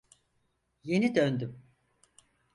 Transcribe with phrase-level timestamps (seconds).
[0.83, 1.63] Yeni döndüm.